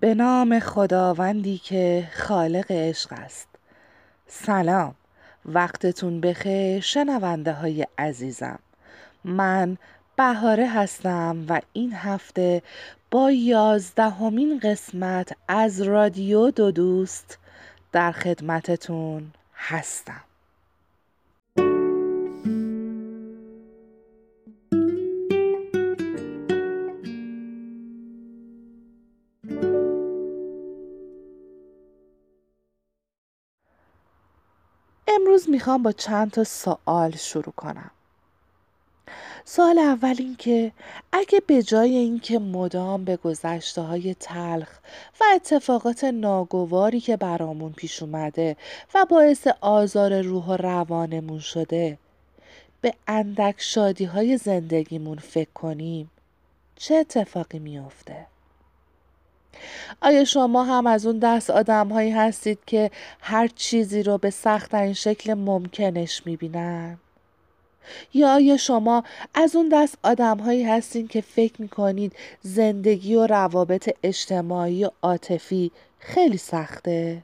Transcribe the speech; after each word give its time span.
به 0.00 0.14
نام 0.14 0.58
خداوندی 0.58 1.58
که 1.58 2.08
خالق 2.12 2.70
عشق 2.70 3.12
است. 3.12 3.48
سلام. 4.26 4.94
وقتتون 5.44 6.20
بخیر 6.20 6.80
شنونده 6.80 7.52
های 7.52 7.86
عزیزم. 7.98 8.58
من 9.24 9.76
بهاره 10.16 10.68
هستم 10.68 11.44
و 11.48 11.60
این 11.72 11.92
هفته 11.92 12.62
با 13.10 13.30
یازدهمین 13.30 14.60
قسمت 14.62 15.32
از 15.48 15.80
رادیو 15.82 16.50
دو 16.50 16.70
دوست 16.70 17.38
در 17.92 18.12
خدمتتون 18.12 19.30
هستم. 19.54 20.29
امروز 35.14 35.50
می‌خوام 35.50 35.82
با 35.82 35.92
چند 35.92 36.30
تا 36.30 36.44
سوال 36.44 37.16
شروع 37.16 37.52
کنم 37.56 37.90
سوال 39.44 39.78
اول 39.78 40.14
این 40.18 40.36
که 40.36 40.72
اگه 41.12 41.42
به 41.46 41.62
جای 41.62 41.96
اینکه 41.96 42.38
مدام 42.38 43.04
به 43.04 43.16
گذشته 43.16 43.80
های 43.80 44.14
تلخ 44.14 44.68
و 45.20 45.24
اتفاقات 45.34 46.04
ناگواری 46.04 47.00
که 47.00 47.16
برامون 47.16 47.72
پیش 47.72 48.02
اومده 48.02 48.56
و 48.94 49.06
باعث 49.10 49.46
آزار 49.60 50.22
روح 50.22 50.46
و 50.46 50.56
روانمون 50.56 51.38
شده 51.38 51.98
به 52.80 52.94
اندک 53.06 53.54
شادی 53.58 54.04
های 54.04 54.36
زندگیمون 54.36 55.18
فکر 55.18 55.52
کنیم 55.54 56.10
چه 56.76 56.94
اتفاقی 56.94 57.58
میافته؟ 57.58 58.26
آیا 60.02 60.24
شما 60.24 60.64
هم 60.64 60.86
از 60.86 61.06
اون 61.06 61.18
دست 61.18 61.50
آدم 61.50 61.88
هایی 61.88 62.10
هستید 62.10 62.58
که 62.66 62.90
هر 63.20 63.48
چیزی 63.48 64.02
رو 64.02 64.18
به 64.18 64.30
سختترین 64.30 64.92
شکل 64.92 65.34
ممکنش 65.34 66.26
می‌بینن؟ 66.26 66.98
یا 68.14 68.34
آیا 68.34 68.56
شما 68.56 69.04
از 69.34 69.56
اون 69.56 69.68
دست 69.68 69.98
آدم 70.02 70.38
هایی 70.38 70.62
هستین 70.62 71.08
که 71.08 71.20
فکر 71.20 71.62
می‌کنید 71.62 72.12
زندگی 72.42 73.14
و 73.14 73.26
روابط 73.26 73.96
اجتماعی 74.02 74.84
و 74.84 74.90
عاطفی 75.02 75.70
خیلی 75.98 76.38
سخته؟ 76.38 77.22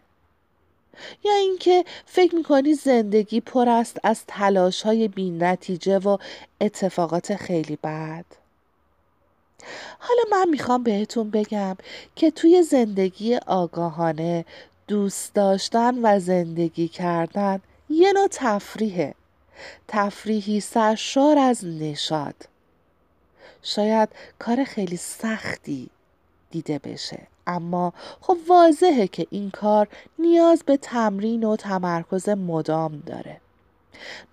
یا 1.25 1.33
اینکه 1.35 1.85
فکر 2.07 2.35
می‌کنید 2.35 2.77
زندگی 2.77 3.41
پر 3.41 3.69
است 3.69 4.01
از 4.03 4.25
تلاش 4.27 4.83
های 4.83 5.09
بی 5.09 5.31
نتیجه 5.31 5.99
و 5.99 6.17
اتفاقات 6.61 7.37
خیلی 7.37 7.79
بد؟ 7.85 8.25
حالا 9.99 10.23
من 10.33 10.49
می‌خوام 10.49 10.83
بهتون 10.83 11.31
بگم 11.31 11.77
که 12.17 12.31
توی 12.31 12.63
زندگی 12.63 13.37
آگاهانه 13.37 14.45
دوست 14.89 15.35
داشتن 15.35 15.99
و 16.03 16.21
زندگی 16.21 16.89
کردن 16.89 17.61
یه 17.91 18.13
نوع 18.13 18.29
تفریحه. 18.31 19.15
تفریحی 19.89 20.61
سرشار 20.61 21.39
از 21.39 21.65
نشاد 21.65 22.35
شاید 23.63 24.09
کار 24.39 24.65
خیلی 24.65 24.97
سختی 24.97 25.91
دیده 26.51 26.79
بشه 26.79 27.27
اما 27.47 27.93
خب 28.21 28.37
واضحه 28.49 29.07
که 29.07 29.27
این 29.31 29.51
کار 29.51 29.89
نیاز 30.19 30.63
به 30.67 30.77
تمرین 30.77 31.45
و 31.45 31.57
تمرکز 31.57 32.29
مدام 32.29 33.03
داره. 33.07 33.41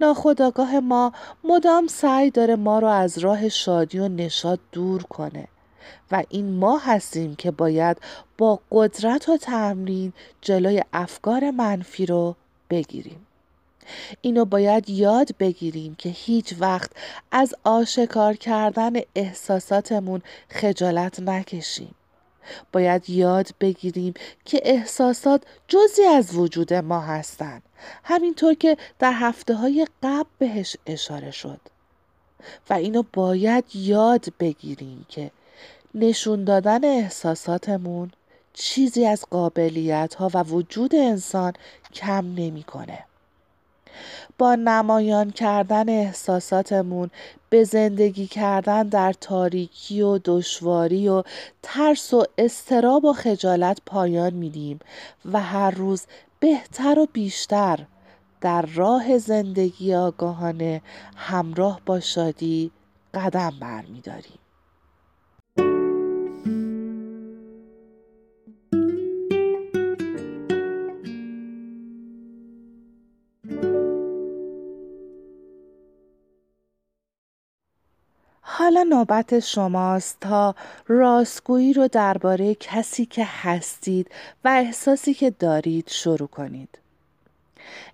ناخداگاه 0.02 0.80
ما 0.80 1.12
مدام 1.44 1.88
سعی 1.88 2.32
داره 2.32 2.56
ما 2.56 2.80
رو 2.80 2.88
از 2.88 3.18
راه 3.18 3.50
شادی 3.50 4.00
و 4.00 4.08
نشاد 4.08 4.60
دور 4.72 5.04
کنه 5.04 5.48
و 6.12 6.24
این 6.30 6.52
ما 6.52 6.78
هستیم 6.78 7.36
که 7.36 7.52
باید 7.52 7.98
با 8.38 8.60
قدرت 8.72 9.30
و 9.30 9.38
تمرین 9.38 10.14
جلوی 10.42 10.84
افکار 10.94 11.52
منفی 11.52 12.06
رو 12.06 12.36
بگیریم. 12.70 13.28
اینو 14.22 14.46
باید 14.46 14.90
یاد 14.90 15.30
بگیریم 15.40 15.96
که 15.96 16.10
هیچ 16.10 16.56
وقت 16.60 16.92
از 17.32 17.56
آشکار 17.64 18.34
کردن 18.34 18.94
احساساتمون 19.16 20.22
خجالت 20.50 21.20
نکشیم. 21.20 21.96
باید 22.72 23.10
یاد 23.10 23.50
بگیریم 23.60 24.14
که 24.46 24.62
احساسات 24.64 25.44
جزی 25.68 26.04
از 26.04 26.36
وجود 26.36 26.74
ما 26.74 27.00
هستند 27.00 27.64
همینطور 28.04 28.54
که 28.54 28.78
در 29.00 29.14
هفته 29.14 29.56
های 29.56 29.88
قبل 30.04 30.30
بهش 30.40 30.76
اشاره 30.86 31.32
شد 31.32 31.60
و 32.70 32.74
اینو 32.74 33.04
باید 33.14 33.64
یاد 33.74 34.26
بگیریم 34.40 35.06
که 35.10 35.32
نشون 35.96 36.44
دادن 36.44 36.86
احساساتمون 36.86 38.12
چیزی 38.54 39.06
از 39.06 39.26
قابلیت 39.30 40.16
ها 40.16 40.32
و 40.34 40.44
وجود 40.44 40.96
انسان 40.96 41.54
کم 41.94 42.34
نمی‌کنه. 42.36 43.06
با 44.38 44.56
نمایان 44.56 45.32
کردن 45.32 45.90
احساساتمون 45.90 47.12
به 47.50 47.64
زندگی 47.64 48.28
کردن 48.28 48.88
در 48.88 49.14
تاریکی 49.14 50.02
و 50.02 50.20
دشواری 50.26 51.10
و 51.10 51.24
ترس 51.64 52.14
و 52.14 52.26
استراب 52.38 53.06
و 53.06 53.14
خجالت 53.14 53.80
پایان 53.86 54.34
میدیم 54.34 54.80
و 55.32 55.42
هر 55.42 55.72
روز 55.72 56.06
بهتر 56.44 57.00
و 57.00 57.08
بیشتر 57.14 57.86
در 58.42 58.62
راه 58.62 59.18
زندگی 59.18 59.96
آگاهانه 59.96 60.82
همراه 61.16 61.82
با 61.86 62.00
شادی 62.00 62.72
قدم 63.14 63.54
برمیداریم. 63.62 64.43
نوبت 78.84 79.40
شماست 79.40 80.18
تا 80.22 80.56
راستگویی 80.88 81.74
رو 81.74 81.88
درباره 81.88 82.56
کسی 82.56 83.06
که 83.06 83.26
هستید 83.26 84.12
و 84.46 84.48
احساسی 84.48 85.14
که 85.14 85.30
دارید 85.30 85.88
شروع 85.90 86.28
کنید. 86.28 86.80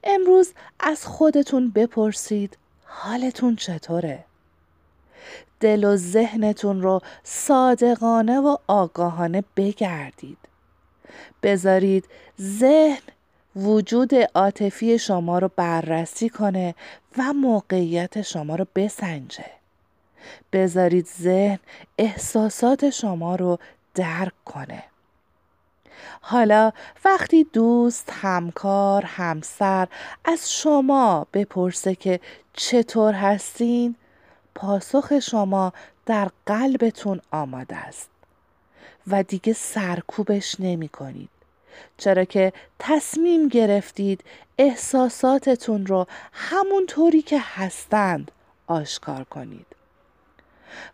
امروز 0.03 0.53
از 0.79 1.05
خودتون 1.05 1.69
بپرسید 1.69 2.57
حالتون 2.85 3.55
چطوره؟ 3.55 4.25
دل 5.59 5.83
و 5.83 5.95
ذهنتون 5.95 6.81
رو 6.81 7.01
صادقانه 7.23 8.39
و 8.39 8.57
آگاهانه 8.67 9.43
بگردید. 9.55 10.37
بذارید 11.43 12.05
ذهن 12.41 13.01
وجود 13.55 14.11
عاطفی 14.35 14.99
شما 14.99 15.39
رو 15.39 15.51
بررسی 15.55 16.29
کنه 16.29 16.75
و 17.17 17.33
موقعیت 17.33 18.21
شما 18.21 18.55
رو 18.55 18.65
بسنجه. 18.75 19.58
بذارید 20.53 21.07
ذهن 21.21 21.59
احساسات 21.97 22.89
شما 22.89 23.35
رو 23.35 23.59
درک 23.95 24.33
کنه. 24.45 24.83
حالا 26.21 26.71
وقتی 27.05 27.43
دوست، 27.43 28.09
همکار، 28.11 29.05
همسر 29.05 29.87
از 30.25 30.53
شما 30.53 31.27
بپرسه 31.33 31.95
که 31.95 32.19
چطور 32.53 33.13
هستین 33.13 33.95
پاسخ 34.55 35.19
شما 35.19 35.73
در 36.05 36.29
قلبتون 36.45 37.21
آماده 37.31 37.75
است 37.75 38.09
و 39.07 39.23
دیگه 39.23 39.53
سرکوبش 39.53 40.55
نمی 40.59 40.89
کنید. 40.89 41.29
چرا 41.97 42.23
که 42.23 42.53
تصمیم 42.79 43.47
گرفتید 43.47 44.23
احساساتتون 44.57 45.85
رو 45.85 46.07
همونطوری 46.33 47.21
که 47.21 47.39
هستند 47.39 48.31
آشکار 48.67 49.23
کنید. 49.23 49.65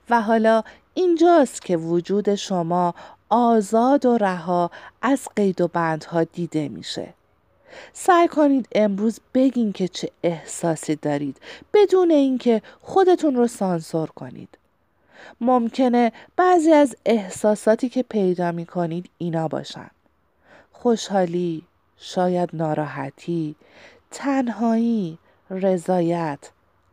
و 0.10 0.22
حالا 0.22 0.64
اینجاست 0.94 1.62
که 1.62 1.78
وجود 1.78 2.36
شما 2.36 2.96
آزاد 3.30 4.06
و 4.06 4.18
رها 4.18 4.72
از 5.02 5.28
قید 5.36 5.62
و 5.62 5.68
بندها 5.68 6.24
دیده 6.24 6.70
میشه. 6.70 7.14
سعی 7.94 8.28
کنید 8.28 8.68
امروز 8.72 9.20
بگین 9.34 9.74
که 9.74 9.88
چه 9.88 10.10
احساسی 10.24 10.96
دارید 10.96 11.38
بدون 11.74 12.12
اینکه 12.12 12.62
خودتون 12.82 13.36
رو 13.36 13.48
سانسور 13.48 14.10
کنید. 14.10 14.58
ممکنه 15.42 16.12
بعضی 16.36 16.72
از 16.72 16.96
احساساتی 17.06 17.90
که 17.90 18.04
پیدا 18.04 18.52
می 18.52 18.66
کنید 18.66 19.10
اینا 19.18 19.48
باشن. 19.48 19.90
خوشحالی، 20.72 21.64
شاید 21.98 22.50
ناراحتی، 22.54 23.56
تنهایی، 24.12 25.18
رضایت، 25.50 26.40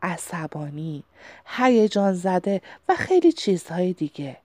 عصبانی، 0.03 1.05
هیجان 1.47 2.15
زده 2.15 2.61
و 2.89 2.95
خیلی 2.95 3.33
چیزهای 3.33 3.93
دیگه. 3.93 4.37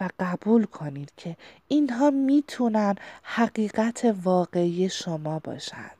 و 0.00 0.08
قبول 0.20 0.64
کنید 0.64 1.12
که 1.16 1.36
اینها 1.68 2.10
می‌تونن 2.10 2.96
حقیقت 3.22 4.14
واقعی 4.22 4.88
شما 4.88 5.38
باشند. 5.38 5.90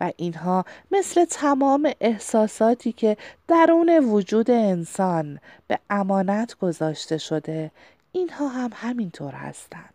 و 0.00 0.12
اینها 0.16 0.64
مثل 0.90 1.24
تمام 1.24 1.92
احساساتی 2.00 2.92
که 2.92 3.16
درون 3.48 3.98
وجود 3.98 4.50
انسان 4.50 5.38
به 5.68 5.78
امانت 5.90 6.58
گذاشته 6.58 7.18
شده 7.18 7.70
اینها 8.12 8.48
هم 8.48 8.70
همینطور 8.74 9.32
هستند. 9.32 9.94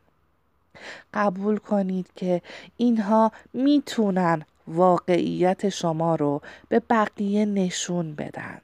قبول 1.14 1.58
کنید 1.58 2.08
که 2.16 2.42
اینها 2.78 3.32
می‌تونن 3.54 4.46
واقعیت 4.68 5.70
شما 5.70 6.16
رو 6.16 6.42
به 6.70 6.80
بقیه 6.80 7.46
نشون 7.46 8.16
بدن. 8.16 8.62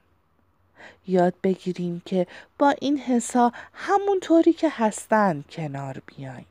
یاد 1.08 1.34
بگیریم 1.44 2.02
که 2.06 2.28
با 2.60 2.74
این 2.82 2.98
حسا 2.98 3.52
همونطوری 3.74 4.54
که 4.54 4.70
هستند 4.72 5.46
کنار 5.50 6.02
بیایم. 6.06 6.46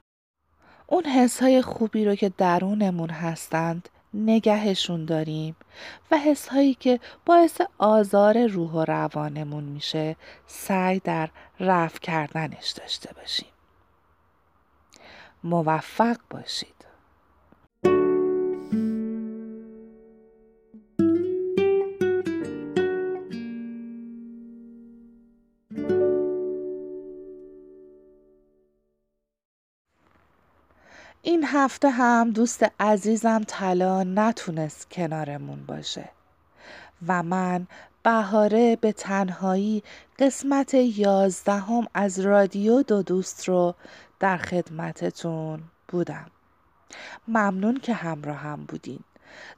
اون 0.87 1.05
حسای 1.05 1.63
خوبی 1.63 2.05
رو 2.05 2.15
که 2.15 2.33
درونمون 2.39 3.11
هستند 3.11 3.89
نگهشون 4.15 5.05
داریم 5.05 5.57
و 6.11 6.17
حسهایی 6.17 6.75
که 6.75 7.01
باعث 7.27 7.61
آزار 7.79 8.47
روح 8.47 8.71
و 8.71 8.85
روانمون 8.85 9.65
میشه 9.65 10.17
سعی 10.47 10.99
در 10.99 11.29
رفع 11.61 11.99
کردنش 11.99 12.71
داشته 12.71 13.15
باشیم. 13.15 13.49
موفق 15.45 16.17
باشید. 16.31 16.90
این 31.23 31.45
هفته 31.45 31.91
هم 31.91 32.31
دوست 32.31 32.67
عزیزم 32.81 33.43
طلا 33.47 34.03
نتونست 34.03 34.91
کنارمون 34.91 35.67
باشه. 35.67 36.09
و 37.07 37.23
من 37.23 37.67
بهاره 38.03 38.77
به 38.77 38.93
تنهایی 38.93 39.83
قسمت 40.19 40.75
یازدهم 40.75 41.87
از 41.95 42.21
رادیو 42.21 42.83
دو 42.83 43.03
دوست 43.03 43.49
رو 43.49 43.75
در 44.21 44.37
خدمتتون 44.37 45.63
بودم. 45.89 46.31
ممنون 47.29 47.77
که 47.77 47.95
همراه 47.95 48.37
هم 48.37 48.65
بودین. 48.65 49.01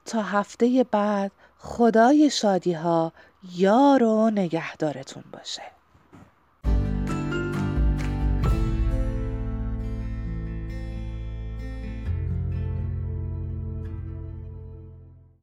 تا 0.05 0.23
هفته 0.23 0.87
بعد 0.91 1.33
خدای 1.59 2.31
شادی 2.31 2.73
ها 2.73 3.13
یار 3.53 4.03
و 4.03 4.31
نگهدارتون 4.31 5.25
باشه. 5.33 5.63